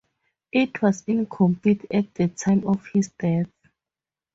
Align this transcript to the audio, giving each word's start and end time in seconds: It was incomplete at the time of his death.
It 0.51 0.81
was 0.81 1.03
incomplete 1.05 1.85
at 1.93 2.15
the 2.15 2.29
time 2.29 2.65
of 2.65 2.87
his 2.87 3.09
death. 3.19 3.51